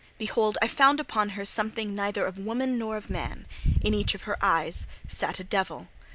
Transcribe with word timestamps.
Behold! 0.17 0.57
I 0.63 0.67
found 0.67 0.99
upon 0.99 1.29
her 1.37 1.45
something 1.45 1.93
neither 1.93 2.25
of 2.25 2.39
woman 2.39 2.79
nor 2.79 2.97
of 2.97 3.11
man: 3.11 3.45
in 3.81 3.93
each 3.93 4.15
of 4.15 4.23
her 4.23 4.35
eyes 4.43 4.87
sat 5.07 5.39
a 5.39 5.43
devil. 5.43 5.89